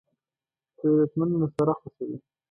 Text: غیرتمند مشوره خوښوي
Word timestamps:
غیرتمند 0.79 1.33
مشوره 1.41 1.73
خوښوي 1.79 2.17